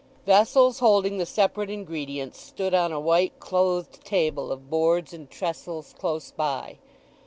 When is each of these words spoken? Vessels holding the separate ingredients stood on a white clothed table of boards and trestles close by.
Vessels 0.25 0.79
holding 0.79 1.19
the 1.19 1.27
separate 1.27 1.69
ingredients 1.69 2.39
stood 2.41 2.73
on 2.73 2.91
a 2.91 2.99
white 2.99 3.39
clothed 3.39 4.03
table 4.03 4.51
of 4.51 4.67
boards 4.67 5.13
and 5.13 5.29
trestles 5.29 5.93
close 5.95 6.31
by. 6.31 6.79